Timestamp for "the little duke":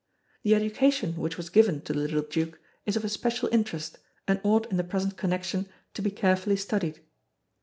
1.93-2.59